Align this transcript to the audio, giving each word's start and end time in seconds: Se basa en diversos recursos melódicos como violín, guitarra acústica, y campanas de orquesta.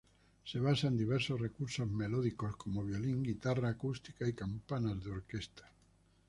Se 0.45 0.59
basa 0.59 0.87
en 0.87 0.97
diversos 0.97 1.39
recursos 1.39 1.87
melódicos 1.87 2.55
como 2.55 2.83
violín, 2.83 3.21
guitarra 3.21 3.69
acústica, 3.69 4.27
y 4.27 4.33
campanas 4.33 5.03
de 5.03 5.11
orquesta. 5.11 5.69